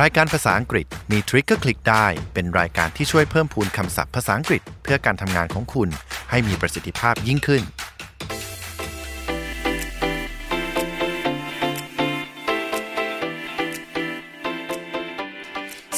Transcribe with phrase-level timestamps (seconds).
[0.00, 5.88] รายการภาษาอังกฤษมีทริคก็คลิกได้ เป็นรายการที่ช่วยเพิ่มพูนคำศัพท์ภาษาอังกฤษ เพื่อการทำงานของคุณ
[6.30, 7.62] ให้มีประสิทธิภาพยิ่งขึ้น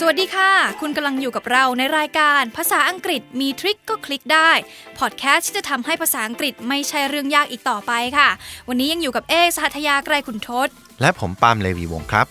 [0.01, 0.51] สวัสดีค่ะ
[0.81, 4.51] คุณกำลังอยู่กับเราในรายการภาษาอังกฤษมีทริคก็คลิกได้
[4.99, 8.29] พอดแคสต์ที่จะทำให้ภาษาอังกฤษไม่ใช่เรื่องยากอีกต่อไปค่ะ
[8.69, 10.69] วันนี้ยังอยู่กับเอสหัทยาไกรขุนทศ
[11.01, 12.27] และผมปาล์มเลวีวงศ์ครับ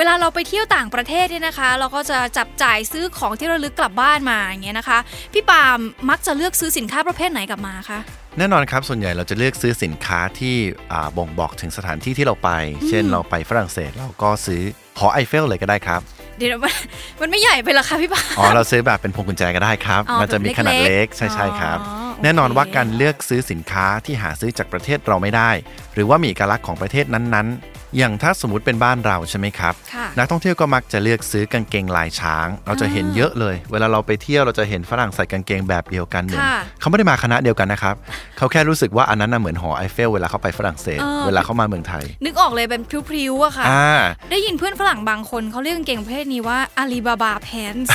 [0.00, 4.98] เวลาเราไปเที่ยวต่างประเทศเนี่ยนะคะ เราก็จะจับจ่ายซื้อของที่ระลึกกลับบ้านมาอย่างเงี้ยนะคะ
[5.32, 5.78] พี่ปาล์ม
[6.10, 7.98] มักจะเลือกซื้อสินค้าประเภทไหนกลับมาคะ
[8.38, 10.56] แน่นอนครับ ส่วนใหญ่เราจะเลือกซื้อสินค้าที่
[10.92, 12.50] อ่าบ่งบอกถึงสถานที่ที่เราไป
[12.88, 14.62] เช่นเราไปฝรั่งเศสเราก็ซื้อ
[14.98, 16.00] หอไอเฟลเลยก็ได้ครับ
[16.38, 16.72] เดี๋ยวมัน
[17.20, 25.50] มันไม่ใหญ่ไปเหรอคะพี่ปาล์มอ๋อเราซื้อแบบเป็นพวงกุญแจก็ได้ครับอ๋อมันจะมีขนาดแบบเล็เล็กกๆใช่ใช่ครับอ๋อโอเค แน่นอนว่าการเลือกซื้อสินค้าที่หาซื้อจากประเทศเราไม่ได้
[25.94, 37.94] หรือว่ามีเอกลักษณ์ของประเทศนั้นๆ อย่างถ้าสมมติเป็นบ้านเราใช่ไหมครับค่ะนักท่องเที่ยวก็มักจะเลือกซื้อกางเกงลายช้าง เราจะเห็นเยอะเลย เวลาเราไปเที่ยวเราจะเห็นฝรั่งใส่กางเกงแบบเดียวกันเหมือนค่ะเขาไม่ได้มาคณะเดียวกันนะครับ
[38.38, 43.98] เขาแค่รู้สึกว่าอันนั้นน่ะเหมือนหอไอเฟลเวลาเขาไปฝรั่งเศสเออเวลาเขามาเมืองไทย นึกออกเลยเป็นพริ้วๆอะค่ะอ่า
[44.30, 47.90] ได้ยินเพื่อนฝรั่งบางคนเขาเรียกกางเกงประเภทนี้ว่าอาลีบาบาแพนส์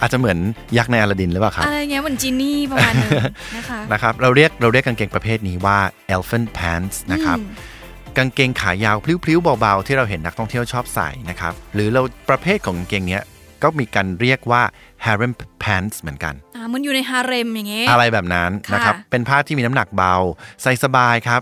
[0.00, 0.38] อาจจะเหมือน
[0.78, 3.10] ยักษ์ในอลาดินหรือเปล่าครับอะไรเงี้ยเหมือนจีนี่ประมาณนึง
[3.56, 5.78] นะคะนะครับเราเรียกเราเรียกกางเกงประเภทนี้ว่า
[6.14, 7.44] elephant pants นะครับอื
[7.76, 7.78] ม
[8.18, 13.22] กางเกงขายาวพลิ้วๆเบาๆ ที่เราเห็นนักท่องเที่ยวชอบใส่นะครับหรือเราประเภทของกางเกงเนี้ย
[13.62, 14.62] ก็มีการเรียกว่า
[15.04, 20.14] harem pants เหมือนกันอ่ามันอยู่ในฮาเร็มอย่างเงี้ยอะไรแบบนั้นค่ะนะครับ เป็นผ้าที่มีน้ำหนักเบา
[20.62, 21.40] ใส่สบายครับ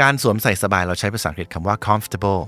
[0.00, 2.40] การสวมใส่สบายเราใช้ภาษาอังกฤษคำว่า comfortable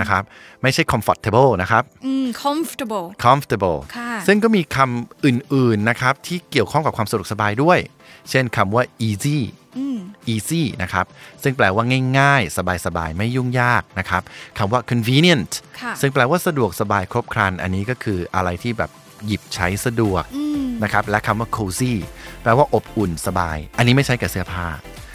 [0.00, 0.22] นะครับ
[0.62, 7.78] ไม่ใช่ comfortable นะครับอืม comfortable comfortable ค่ะซึ่งก็มีคำอื่นๆนะครับที่เกี่ยวข้องกับความสะดวกสบายด้วย
[8.30, 9.38] เช่นคำว่า easy
[9.78, 9.98] อืม
[10.34, 11.06] easy นะครับ
[11.42, 11.84] ซึ่งแปลว่า
[12.18, 14.22] ง่ายๆ สบายๆ ไม่ยุ่งยากนะครับ
[14.58, 18.90] คำว่า convenient ค่ะซึ่งแปลว่าสะดวกสบายครบครัน อันนี้ก็คืออะไรที่แบบ
[19.26, 21.94] หยิบใช้สะดวกอืมนะครับ และคำว่า cozy
[22.42, 24.66] แปลว่าอบอุ่นสบาย อันนี้ไม่ใช้กับเสื้อผ้า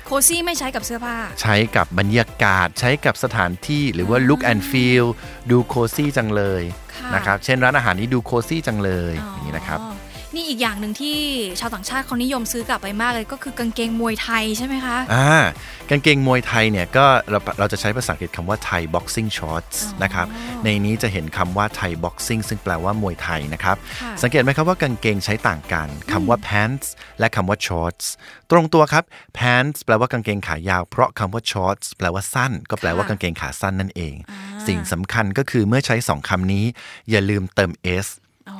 [0.05, 5.05] โคซี่ไม่ใช้กับเสื้อผ้า ใช้กับบรรยากาศ ใช้กับสถานที่หรือว่า look and feel
[5.51, 6.63] ดูโคซี่จังเลย
[6.95, 9.93] ค่ะนะครับ เช่นร้านอาหารนี้ดูโคซี่จังเลยอย่างนี้นะครับอ๋อ
[10.35, 11.17] นี่อีกอย่างหนึ่งที่
[11.59, 15.41] ชาวต่างชาติเขานิยมซื้อกลับไปมากเลยก็คือกางเกงมวยไทยใช่ไหมคะ อ่า
[15.89, 20.27] กางเกงมวยไทยเนี่ยก็เราเราจะใช้ภาษาอังกฤษคำว่าไทย boxing shorts นะครับ
[20.63, 26.87] ในนี้จะเห็นคำว่าไทย boxing ซึ่งแปลว่ามวยไทยนะครับค่ะสังเกตไหมครับว่ากางเกงใช้ต่างกันคำว่า pants
[27.19, 28.05] และคำว่า shorts
[28.51, 29.03] ตรงตัวครับ
[29.39, 34.15] pants แปลว่ากางเกงขายาว เพราะคำว่า shorts แปลว่าสั้น ก็แปลว่ากางเกงขาสั้นนั่นเอง
[34.67, 36.65] สิ่งสำคัญก็คือเมื่อใช้สองคำนี้
[37.09, 37.73] อย่าลืมเติม
[38.05, 38.07] s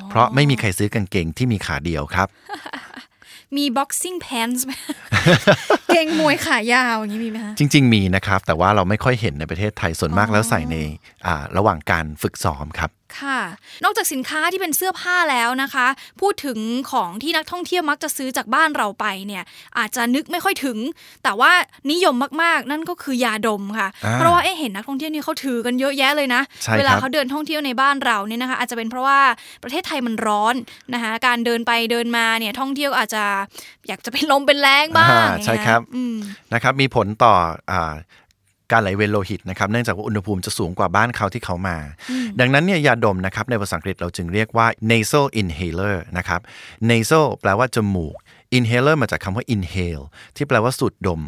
[0.09, 2.28] เพราะไม่มีใครซื้อกางเกงที่มีขาเดียวครับ
[3.57, 4.72] มี boxing pants ไหม
[5.94, 10.75] เกงมวยขายาวอย่างนี้มีไหมคะจริง ๆ มีนะครับ แต่ว่าเราไม่ค่อยเห็นในประเทศไทยส่วนมากแล้วใส่ใน
[11.25, 12.90] อ่าระหว่างการฝึกซ้อมครับ
[13.20, 13.42] ค่ะ
[13.84, 15.88] นอกจากสินค้าที่เป็นเสื้อผ้าแล้วนะคะ
[16.22, 16.60] พูดถึง
[16.92, 19.44] ของที่นักท่องเที่ยวมักจะซื้อจากบ้านเราไปเนี่ย
[19.78, 20.78] อาจจะนึกไม่ค่อยถึง
[21.24, 21.52] แต่ว่า
[21.92, 29.20] นิยมมากๆ นั่นก็คือยาดมค่ะอ่าเพราะว่าเอ๊ะเห็นนักท่องเที่ยวนี่เขาถือกันเยอะแยะเลยนะใช่ครับเวลาเขาเดินท่องเที่ยวในบ้านเราเนี่ยนะคะ อาจจะเป็นเพราะว่า
[29.64, 30.56] ประเทศไทยมันร้อน
[30.94, 33.24] นะคะ การเดินไปเดินมาเนี่ยท่องเที่ยวอาจจะ
[33.88, 36.16] อยากจะเป็นลมเป็นแรงบ้างอ่าอย่างเงี้ยใช่ครับอืม
[36.54, 37.34] นะครับมีผลต่อ
[37.72, 37.94] อา
[38.72, 41.78] การไหลเวียนโลหิตนะครับเนื่องจากว่าอุณหภูมิจะสูงกว่าบ้านเขาที่เขามา
[42.40, 46.42] ดังนั้นเนี่ยยาดมนะครับในภาษาอังกฤษเราจึงเรียกว่า nasal inhaler นะครับ
[46.90, 48.16] nasal แปลว่าจมูก
[48.58, 50.04] inhaler มาจากคำว่า inhale
[50.36, 51.22] ที่แปลว่าสูดดม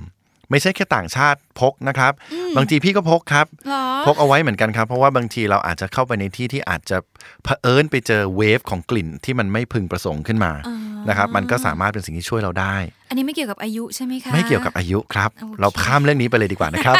[0.52, 2.14] ไม่ใช่แค่ต่างชาติพกนะครับ
[2.58, 6.98] บางทีพี่ก็พกครับเหรอพกเอาไว้เหมือนกันครับ เพราะว่าบางทีเราอาจจะเข้าไปในที่ที่อาจจะ
[7.44, 10.52] เผอิญไปเจอเวฟของกลิ่นที่มันไม่พึงประสงค์ขึ้นมา
[11.10, 12.76] นะครับมันก็สามารถเป็นสิ่งที่ช่วยเราได้
[13.10, 16.96] อันนี้ไม่เกี่ยวกับอายุใช่ไหมคะ ไม่เกี่ยวกับอายุครับโอเคเราข้ามเรื่องนี้ไปเลยดีกว่านะครับ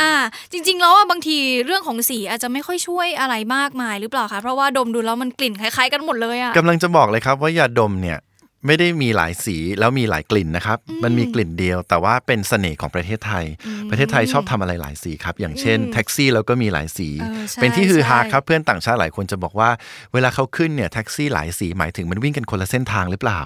[0.00, 0.12] อ่า
[0.52, 8.18] จริง ๆ แล้วอะบางทีเรื่องของสีอาจจะไม่ค่อยช่วยอะไรมากมายหรือเปล่าคะเพราะว่าดมดูแล้วมันกลิ่นคล้ายๆกันหมดเลยอะกำลังจะบอกเลยครับว่ายาดมเนี่ย
[8.66, 13.44] ไม่ได้มีหลายสีแล้วมีหลายกลิ่นนะครับ มันมีกลิ่นเดียว แต่ว่าเป็นเสน่ห์ของประเทศไทย
[13.90, 19.70] ประเทศไทยชอบทำอะไรหลายสีครับ อย่างเช่นแท็กซี่เราก็มีหลายสีเออใช่เป็นที่ฮือฮาใช่ครับเพื่อนต่างชาติหลายคนจะบอกว่า
[20.12, 23.40] เวลาเขาขึ้นเนี่ยแท็กซี่หลายสีหมายถึงมันวิ่งกันคนละเส้นทางหรือเปล่า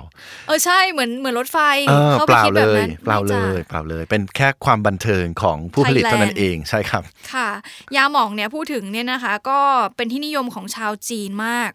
[0.46, 1.58] เออใช่เหมือนเหมือนรถไฟ
[1.88, 7.02] เออเข้าเปไปล่าคิดเลแบบยนั้นเปล่าเลไม่ยจ้ะเปล่าเลย เป็นแค่ความบันเทิงของผู้ผลิตเท่านั้น Thailand เองใช่ครับ
[7.32, 7.48] ค่ะ
[7.96, 9.60] ยาหมองเนี่ยพูดถึงเนี่ยนะคะ ก็
[9.96, 11.70] เป็นที่นิยมของชาวจีนมาก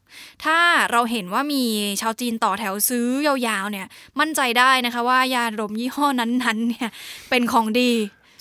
[0.46, 0.58] ถ้า
[0.92, 1.64] เราเห็นว่ามี
[2.02, 3.88] ชาวจีนต่อแถวซื้อยาวๆเนี่ย
[4.20, 6.90] มั่นใจได้นะคะว่ายาดมยี่ห้อนั้นๆเนี่ย
[7.30, 7.92] เป็นของดี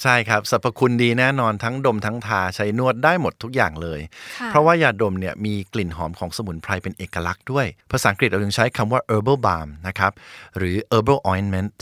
[0.02, 4.00] ใช่ครับสรรพคุณดีแน่นอนทั้งดมทั้งทาใช้นวดได้หมดทุกอย่างเลย
[4.38, 10.12] ค่ะเพราะว่ายาดมเนี่ยมีกลิ่นหอมของสมุนไพรเป็นเอกลักษณ์ด้วย ภาษาอังกฤษเราจึงใช้คำว่า herbal balm นะครับ
[10.56, 11.75] หรือ herbal ointment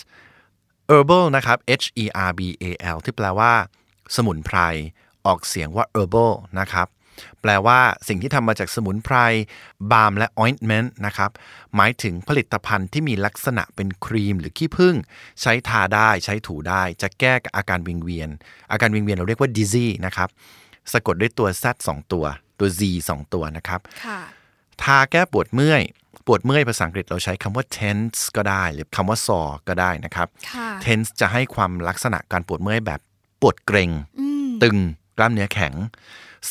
[0.91, 2.65] herbal นะครับ H E R B A
[2.95, 3.53] L ที่แปลว่า
[4.17, 4.59] สมุนไพร
[5.27, 6.87] ออกเสียงว่า herbal นะครับ
[7.43, 9.17] แปลว่าสิ่งที่ทำมาจากสมุนไพร
[9.93, 11.31] บาล์มและ ointment นะครับ
[11.77, 14.97] หมายถึงผลิตภัณฑ์ที่มีลักษณะเป็นครีมหรือขี้ผึ้ง
[15.41, 18.29] ใช้ทาได้ใช้ถูได้จะแก้อาการวิงเวียน
[18.73, 20.29] อาการวิงเวียนเราเรียกว่า dizzy นะครับ
[20.93, 22.25] สะกดด้วยตัว z 2ตัว
[22.59, 24.21] ตัว z 2ตัวนะครับค่ะ
[24.83, 25.83] ทาแก้ปวดเมื่อย
[26.27, 33.01] ปวดเมื่อยภาษาอังกฤษเราใช้คำว่า tense ก็ได้ หรือคำว่า sore ก็ได้นะครับค่ะ tense จะให้ความลักษณะการปวดเมื่อยแบบ
[33.41, 33.91] ปวดเกร็ง
[34.63, 34.77] ตึง
[35.19, 35.75] กล้ามเนื้อแข็ง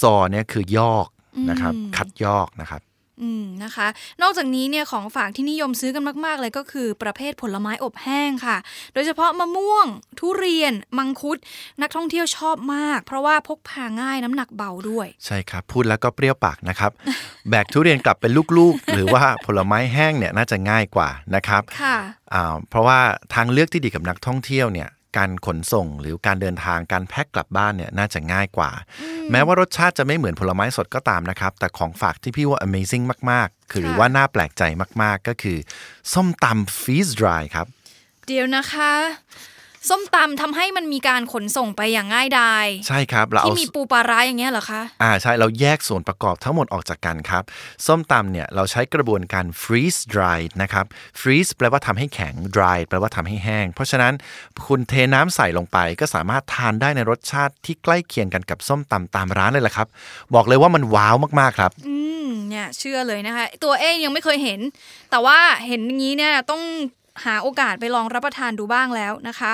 [0.01, 1.07] ซอเนี่ยคือยอก
[1.49, 2.81] นะครับ คัดยอกนะครับ
[3.23, 3.87] อืมนะคะ
[4.21, 8.57] นอกจากนี้เนี่ยของฝากที่นิยมซื้อกันมากๆ เลยก็คือประเภทผลไม้อบแห้งค่ะ
[8.93, 9.87] โดยเฉพาะมะม่วง
[10.19, 11.37] ทุเรียน มังคุด
[11.81, 16.91] นักท่องเที่ยวชอบมาก เพราะว่าพกพาง่ายน้ำหนักเบาด้วย ใช่ครับ พูดแล้วก็เปรี้ยวปากนะครับ
[17.49, 21.97] แบกทุเรียนกลับเป็นลูกๆ หรือว่าผลไม้แห้งเนี่ยน่าจะง่ายกว่านะครับค่ะ
[22.33, 22.99] อ่าเพราะว่า
[23.33, 28.71] ทางเลือกที่ดีกับนักท่องเที่ยวเนี่ย การขนส่งหรือการเดินทางการแพ็คกลับบ้านเนี่ยน่าจะง่ายกว่า
[29.31, 34.63] แม้ว่ารสชาติจะไม่เหมือนผลไม้สดก็ตามนะครับ แต่ของฝากที่พี่ว่า amazing มากๆ คือหรือว่าน่าแปลกใจ
[35.01, 35.57] มากๆ ก็คือ
[36.13, 37.67] ส้มตำ freeze dry ครับ
[38.27, 38.93] เดี๋ยวนะคะ
[39.89, 47.43] ส้มตำทำให้มันมีการขนส่งไปอย่างง่ายดายใช่ครับเราเอาที่มีปูปลาร้าอย่างเงี้ยเหรอคะอ่าใช่เราแยกส่วนประกอบทั้งหมดออกจากกันครับ
[47.85, 50.85] ส้มตำเนี่ยเราใช้กระบวนการ freeze dry นะครับ
[51.19, 54.13] freeze แปลว่าทำให้แข็ง dry แปลว่าทำให้แห้ง เพราะฉะนั้น
[54.67, 59.87] คุณเทน้ำใส่ลงไป ก็สามารถทานได้ในรสชาติที่ใกล้เคียงกันกับส้มตำตามร้านเลยละครับ
[60.35, 61.95] บอกเลยว่ามันว้าวมากๆครับอื
[62.27, 64.59] มเนี่ยเชื่อเลยนะคะ ตัวเองยังไม่เคยเห็น
[65.11, 65.37] แต่ว่า
[65.67, 66.63] เห็นอย่างนี้เนี่ยต้อง
[67.25, 69.53] หาโอกาสไปลองรับประทานดูบ้างแล้วนะคะ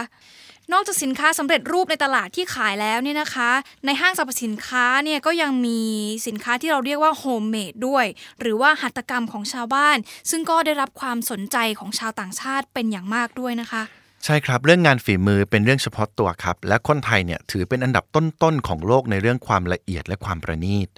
[0.73, 3.51] นอกจากสินค้าสำเร็จรูปในตลาดที่ขายแล้วเนี่ยนะคะ
[3.85, 5.81] ในห้างสรรพสินค้าเนี่ยก็ยังมี
[6.27, 8.05] สินค้าที่เราเรียกว่า homemade ด้วย
[8.39, 9.97] หรือว่าหัตถกรรมของชาวบ้าน
[10.29, 13.83] ซึ่งก็ได้รับความสนใจของชาวต่างชาติเป็นอย่างมากด้วยนะคะ
[14.25, 20.89] ใช่ครับ เรื่องงานฝีมือเป็นเรื่องเฉพาะตัวครับ และคนไทยเนี่ยถือเป็นอันดับต้นๆของโลกในเรื่องความละเอียดและความประณีต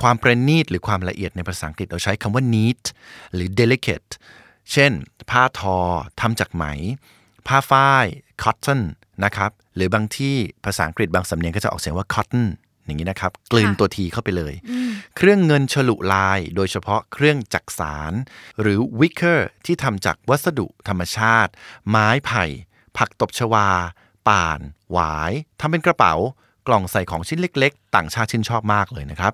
[0.00, 2.82] ความประณีตหรือความละเอียดในภาษาอังกฤษเราใช้คำว่า neat
[3.34, 4.10] หรือ delicate
[4.72, 4.92] เช่น
[5.30, 5.78] ผ้าทอ
[6.20, 6.64] ทำจากไหม
[7.46, 8.06] ผ้าฝ้าย
[8.42, 8.80] cotton
[9.24, 12.46] นะครับ หรือบางที่ภาษาอังกฤษบางสำเนียงก็จะออกเสียงว่า cotton
[12.84, 14.54] อย่างนี้นะครับ กลืนค่ะตัวทีเข้าไปเลย
[15.16, 18.12] เครื่องเงินฉลุลาย โดยเฉพาะเครื่องจักสาร
[18.60, 21.52] หรือ wicker ที่ทำจากวัสดุธรรมชาติ
[21.88, 22.44] ไม้ไผ่
[22.96, 23.68] ผักตบชวา
[24.28, 24.60] ป่าน
[24.92, 26.14] หวายทำเป็นกระเป๋า
[26.66, 29.32] กล่องใส่ของชิ้นเล็ก ๆ ต่างชาติชื่นชอบมากเลยนะครับ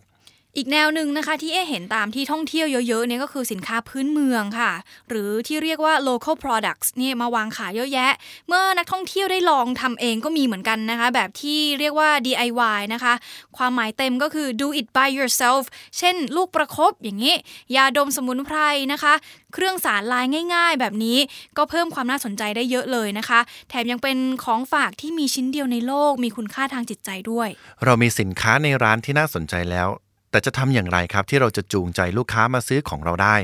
[0.57, 4.73] อีกแนวหนึ่งนะคะที่เอเห็นตามที่ท่องเที่ยวเยอะๆเนี่ยก็คือสินค้าพื้นเมืองค่ะ
[5.09, 8.13] หรือที่เรียกว่า local products เนี่ยมาวางขายเยอะแยะ
[8.49, 13.15] เมื่อนักท่องเที่ยวได้ลองทำเองก็มีเหมือนกันนะคะ แบบที่เรียกว่า DIY นะคะ
[13.57, 15.63] ความหมายเต็มก็คือ do it by yourself
[15.99, 17.35] เช่น ลูกประคบอย่างนี้
[17.77, 18.59] ยาดมสมุนไพร
[18.93, 19.15] นะคะ
[19.55, 21.19] เครื่องสารลายง่ายๆ แบบนี้
[21.57, 27.49] ก็เพิ่มความน่าสนใจได้เยอะเลยนะคะ แถมยังเป็นของฝากที่มีชิ้นเดียวในโลกมีคุณค่าทางจิตใจด้วย
[27.85, 29.91] เรามีสินค้าในร้านที่น่าสนใจแล้ว
[30.33, 33.37] แต่จะทำอย่างไรครับที่เราจะจูงใจลูกค้ามาซื้อของเราได้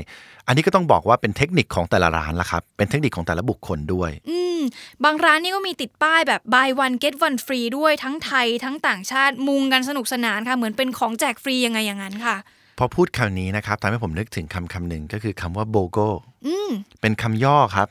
[0.47, 4.59] อันนี้ก็ต้องบอกว่าเป็นเทคนิคของแต่ละร้านละครับ เป็นเทคนิคของแต่ละบุคคลด้วย อืม
[5.03, 12.35] บางร้านนี่ก็มีติดป้ายแบบ buy one get one free ด้วยทั้งไทย ทั้งต่างชาติมุงกันสนุกสนานค่ะ เหมือนเป็นของแจกฟรียังไงอย่างนั้นค่ะ
[12.79, 16.09] พอพูดคำนี้นะครับทำให้ผมนึกถึงคำคำหนึ่งก็คือคำว่า BOGO
[16.47, 16.69] อืม
[17.01, 17.87] เป็นคำย่อครับ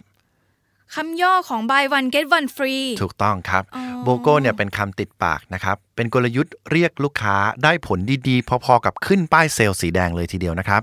[0.95, 7.99] คำย่อของ buy one get one free ถูกต้องครับอ๋อโบโก้เนี่ยเป็นคำติดปากนะครับ เป็นกลยุทธ์เรียกลูกค้าได้ผล
[8.29, 10.83] ดีๆ พอๆกับขึ้นป้ายเซลล์สีแดงเลยทีเดียวนะครับ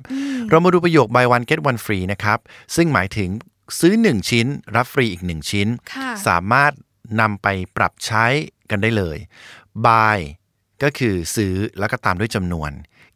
[0.50, 2.40] เรามาดูประโยค buy one get one free นะครับ
[2.76, 3.30] ซึ่งหมายถึง
[3.80, 6.72] ซื้อ 1 ชิ้น รับฟรีอีก 1 ชิ้นค่ะสามารถ
[7.22, 7.48] นำไป
[7.78, 8.26] ปรับใช้
[8.70, 9.18] กันได้เลย
[9.86, 10.18] buy
[10.84, 12.72] ก็คือซื้อแล้วก็ตามด้วยจำนวน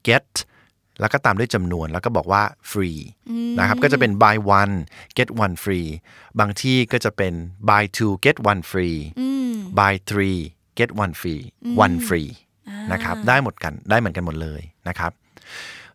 [0.07, 0.29] get
[0.99, 2.99] แล้วก็ตามด้วยจำนวนแล้วก็บอกว่า free
[3.59, 4.75] นะครับก็จะเป็น buy one
[5.17, 5.89] get one free
[6.39, 7.33] บางที่ก็จะเป็น
[7.69, 8.97] buy two get one free
[9.79, 10.39] buy three
[10.79, 11.41] get one free
[11.83, 12.29] one free
[12.91, 15.11] นะครับได้หมดกันได้เหมือนกันหมดเลยนะครับ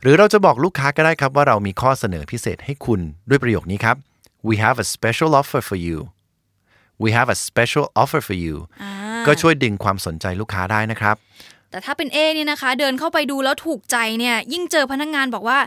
[0.03, 3.97] หรือเราจะบอกลูกค้าก็ได้ครับว่าเรามีข้อเสนอพิเศษให้คุณด้วยประโยคนี้ครับ
[4.49, 5.99] we have a special offer for you
[7.03, 8.57] we have a special offer for you
[9.27, 11.17] ก็ช่วยดึงความสนใจลูกค้าได้นะครับ
[11.75, 15.59] แต่ถ้าเป็นเอเนี่ยนะคะ เดินเข้าไปดูแล้วถูกใจเนี่ยยิ่งเจอพนักงานบอกว่า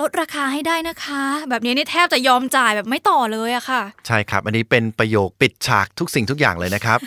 [0.00, 6.98] ลดราคาให้ได้นะคะ แบบนี้เนี่ยแทบจะยอมจ่ายแบบไม่ต่อเลยอะค่ะ ใช่ครับ อันนี้เป็นประโยคปิดฉากทุกสิ่งทุกอย่างเลยนะครับ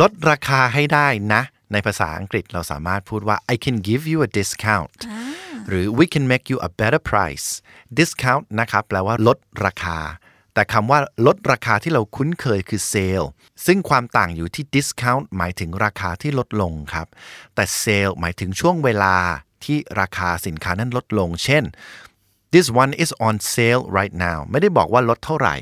[0.00, 4.98] ลดราคาให้ได้นะ ในภาษาอังกฤษเราสามารถพูดว่า I can give you a discount
[5.68, 7.46] หรือ we can make you a better price
[7.98, 9.98] discount นะครับแปลว่าลดราคา
[10.54, 13.26] แต่คำว่าลดราคาที่เราคุ้นเคยคือ sale
[13.66, 17.06] ซึ่งความต่างอยู่ที่ discount หมายถึงราคาที่ลดลงครับ
[17.54, 19.16] แต่ sale หมายถึงช่วงเวลา
[19.64, 21.64] ที่ราคาสินค้านั้นลดลง เช่น
[22.54, 25.56] this one is on sale right now ไม่ได้บอกว่าลดเท่าไหร่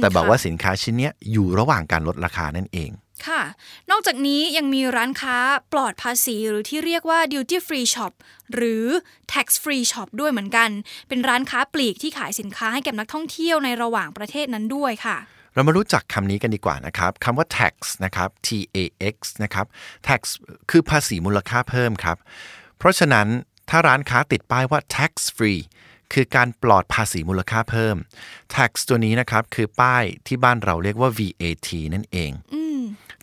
[0.00, 2.90] แต่บอกว่าสินค้าชิ้นเนี้ยอยู่ระหว่างการลดราคานั่นเอง
[3.28, 3.42] ค่ะ
[3.90, 5.36] นอกจากนี้ยังมีร้านค้า
[5.72, 8.12] ปลอดภาษีหรือที่เรียกว่า duty free shop
[8.54, 8.84] หรือ
[9.32, 10.70] tax free shop ด้วยเหมือนกัน
[11.08, 15.16] เป็นร้านค้าปลีกที่ขายสินค้าให้กับนักท่องเที่ยวในระหว่างประเทศนั้นด้วยค่ะ
[15.54, 17.74] เรามารู้จักคำนี้กันดีกว่านะครับคำว่า tax
[18.04, 18.78] นะครับ T A
[19.14, 19.66] X นะครับ
[20.08, 20.20] tax
[20.70, 22.16] คือภาษีมูลค่าเพิ่มครับ
[22.78, 23.28] เพราะฉะนั้น
[23.70, 25.60] ถ้าร้านค้าติดป้ายว่า tax free
[26.12, 27.96] คือการปลอดภาษีมูลค่าเพิ่ม
[28.54, 32.30] tax ตัวนี้นะครับ คือป้ายที่บ้านเราเรียกว่า VAT นั่นเอง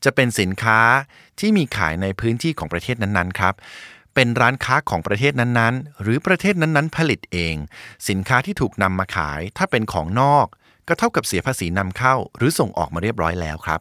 [0.05, 0.79] จะเป็นสินค้า
[1.39, 3.55] ที่มีขายในพื้นที่ของประเทศนั้นๆครับ
[4.15, 7.55] เป็นร้านค้าของประเทศนั้นๆ หรือประเทศนั้นๆ ผลิตเอง
[8.09, 10.47] สินค้าที่ถูกนำมาขาย ถ้าเป็นของนอก
[10.87, 13.79] ก็เท่ากับเสียภาษีนำเข้า หรือส่งออกมาเรียบร้อยแล้วครับ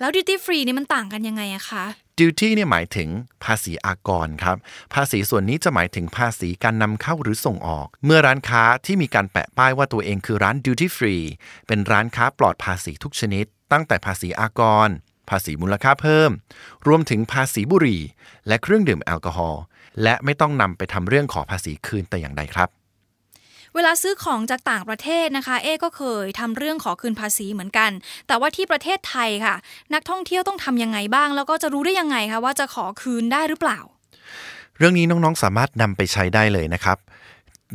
[0.00, 1.84] แล้ว duty free นี่มันต่างกันยังไงอะคะ
[2.18, 3.08] duty เนี่ยหมายถึง
[3.44, 4.56] ภาษีอากรครับ
[4.94, 11.24] ภาษีส่วนนี้จะหมายถึงภาษีการนำเข้าหรือส่งออก เมื่อร้านค้าที่มีการแปะป้ายว่าตัวเองคือร้าน duty free
[11.66, 14.88] เป็นร้านค้าปลอดภาษีทุกชนิด ตั้งแต่ภาษีอากร
[15.30, 16.30] ภาษีมูลค่าเพิ่ม
[16.86, 18.02] รวมถึงภาษีบุหรี่
[18.48, 19.62] และเครื่องดื่มแอลกอฮอล์
[20.02, 22.68] และไม่ต้องนำไปทำเรื่องขอภาษีคืนแต่อย่างใดครับ
[23.74, 27.90] เวลาซื้อของจากต่างประเทศนะคะ เอ๊ก็เคยทำเรื่องขอคืนภาษีเหมือนกัน
[28.26, 29.54] แต่ว่าที่ประเทศไทยค่ะ
[29.94, 33.80] นักท่องเที่ยวต้องทำยังไงบ้าง แล้วก็จะรู้ได้ยังไงคะว่าจะขอคืนได้หรือเปล่า
[34.78, 36.98] เรื่องนี้น้องๆสามารถนำไปใช้ได้เลยนะครับ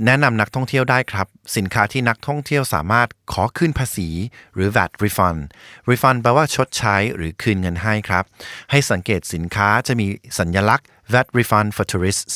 [0.05, 4.09] แนะนำนักท่องเที่ยวได้ครับ สินค้าที่นักท่องเที่ยวสามารถขอคืนภาษี
[4.53, 5.41] หรือ VAT refund
[5.89, 8.23] refund แปลว่าชดใช้หรือคืนเงินให้ครับ
[8.71, 10.07] ให้สังเกตสินค้าจะมี
[10.39, 12.35] สัญญลักษณ์ VAT refund for tourists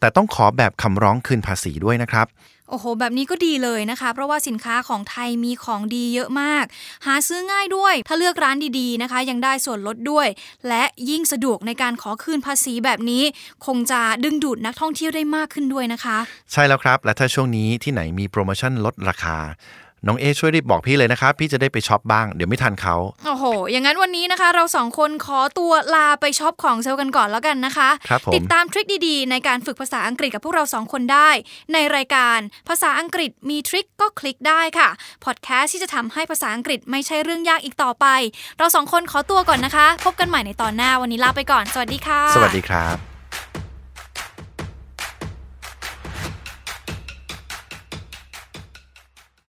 [0.00, 2.26] แต่ต้องขอแบบคำร้องคืนภาษีด้วยนะครับ
[2.70, 6.64] โอ้โห แบบนี้ก็ดีเลยนะคะ เพราะว่าสินค้าของไทยมีของดีเยอะมาก
[7.06, 10.26] หาซื้อง่ายด้วย ถ้าเลือกร้านดีๆนะคะ ยังได้ส่วนลดด้วย
[10.68, 13.22] และยิ่งสะดวกในการขอคืนภาษีแบบนี้
[13.66, 16.18] คงจะดึงดูดนักท่องเที่ยวได้มากขึ้นด้วยนะคะ
[16.52, 19.38] ใช่แล้วครับ และถ้าช่วงนี้ที่ไหนมีโปรโมชั่นลดราคา
[20.06, 22.96] น้องเอช่วยรีบบอกพี่เลยนะครับ พี่จะได้ไปช็อปบ้าง เดี๋ยวไม่ทันเขา
[23.26, 31.30] โอ้โห อย่างนั้นวันนี้นะคะ เราสองคนขอตัวลาไปช็อปของเซลล์กันก่อนแล้วกันนะคะครับผมติดตาม trick ดีๆ ในการฝึกภาษาอังกฤษกับพวกเราสองคนได้
[31.72, 34.88] ในรายการภาษาอังกฤษมีทริคก็คลิกได้ค่ะ
[35.24, 38.06] พอดแคสต์ที่จะทำให้ภาษาอังกฤษไม่ใช่เรื่องยากอีกต่อไป
[38.58, 43.15] เราสองคนขอตัวก่อนนะคะ พบกันใหม่ในตอนหน้าวันนี้ลาไปก่อน สวัสดีค่ะ สวัสดีครับ